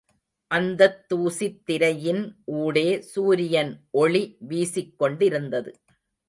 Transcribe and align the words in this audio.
அந்தத் 0.51 1.07
தூசித் 1.07 1.59
திரையின் 1.65 2.23
ஊடே 2.45 3.01
சூரியன் 3.01 3.87
ஒளி 3.91 4.37
வீசிக் 4.39 4.97
கொண்டிருந்தது. 4.97 5.73